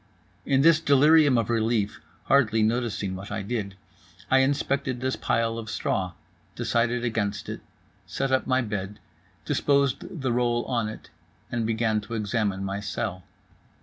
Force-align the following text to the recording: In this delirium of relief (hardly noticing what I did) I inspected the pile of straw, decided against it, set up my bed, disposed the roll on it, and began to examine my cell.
In 0.47 0.61
this 0.61 0.79
delirium 0.79 1.37
of 1.37 1.51
relief 1.51 1.99
(hardly 2.23 2.63
noticing 2.63 3.15
what 3.15 3.31
I 3.31 3.43
did) 3.43 3.75
I 4.31 4.39
inspected 4.39 4.99
the 4.99 5.15
pile 5.15 5.59
of 5.59 5.69
straw, 5.69 6.13
decided 6.55 7.03
against 7.05 7.47
it, 7.47 7.61
set 8.07 8.31
up 8.31 8.47
my 8.47 8.63
bed, 8.63 8.97
disposed 9.45 10.21
the 10.23 10.33
roll 10.33 10.65
on 10.65 10.89
it, 10.89 11.11
and 11.51 11.67
began 11.67 12.01
to 12.01 12.15
examine 12.15 12.63
my 12.63 12.79
cell. 12.79 13.21